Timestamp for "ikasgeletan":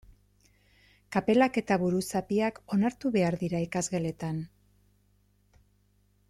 3.67-4.43